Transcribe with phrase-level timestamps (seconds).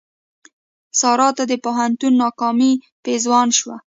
[0.99, 2.71] سارا ته د پوهنتون ناکامي
[3.03, 3.73] پېزوان شو.